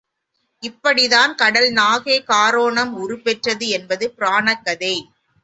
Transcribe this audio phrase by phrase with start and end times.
[0.63, 4.95] இப்படித் தான் கடல் நாகைக் காரோணம் உருப்பெற்றது என்பது புராணக் கதை.